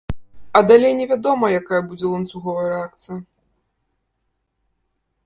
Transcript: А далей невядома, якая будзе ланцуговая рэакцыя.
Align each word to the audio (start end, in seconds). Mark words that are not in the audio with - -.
А 0.59 0.61
далей 0.69 0.93
невядома, 1.01 1.49
якая 1.59 1.81
будзе 1.91 2.05
ланцуговая 2.13 2.65
рэакцыя. 2.71 3.21